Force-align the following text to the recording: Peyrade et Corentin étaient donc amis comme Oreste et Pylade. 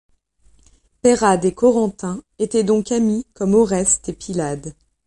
Peyrade 1.03 1.45
et 1.45 1.53
Corentin 1.53 2.23
étaient 2.39 2.63
donc 2.63 2.91
amis 2.91 3.27
comme 3.35 3.53
Oreste 3.53 4.09
et 4.09 4.13
Pylade. 4.13 4.73